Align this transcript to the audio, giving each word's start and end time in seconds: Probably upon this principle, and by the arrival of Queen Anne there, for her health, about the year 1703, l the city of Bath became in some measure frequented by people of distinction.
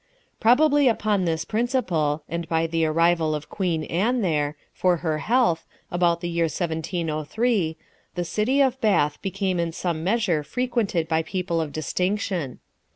Probably 0.39 0.87
upon 0.87 1.25
this 1.25 1.45
principle, 1.45 2.23
and 2.27 2.49
by 2.49 2.65
the 2.65 2.87
arrival 2.87 3.35
of 3.35 3.49
Queen 3.51 3.83
Anne 3.83 4.21
there, 4.23 4.57
for 4.73 4.97
her 5.05 5.19
health, 5.19 5.67
about 5.91 6.21
the 6.21 6.27
year 6.27 6.45
1703, 6.45 7.69
l 7.69 7.75
the 8.15 8.25
city 8.25 8.61
of 8.61 8.81
Bath 8.81 9.21
became 9.21 9.59
in 9.59 9.71
some 9.71 10.03
measure 10.03 10.41
frequented 10.41 11.07
by 11.07 11.21
people 11.21 11.61
of 11.61 11.71
distinction. 11.71 12.57